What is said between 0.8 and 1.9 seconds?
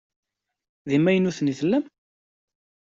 D imaynuten i tellam?